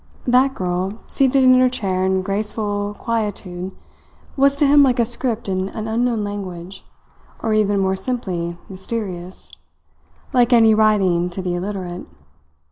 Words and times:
That 0.25 0.55
girl, 0.55 0.93
seated 1.05 1.43
in 1.43 1.59
her 1.59 1.69
chair 1.69 2.03
in 2.03 2.23
graceful 2.23 2.95
quietude, 2.97 3.71
was 4.35 4.57
to 4.57 4.65
him 4.65 4.81
like 4.81 4.97
a 4.97 5.05
script 5.05 5.47
in 5.47 5.69
an 5.69 5.87
unknown 5.87 6.23
language, 6.23 6.83
or 7.43 7.53
even 7.53 7.79
more 7.81 7.95
simply 7.95 8.57
mysterious, 8.67 9.51
like 10.33 10.53
any 10.53 10.73
writing 10.73 11.29
to 11.29 11.41
the 11.43 11.53
illiterate. 11.53 12.07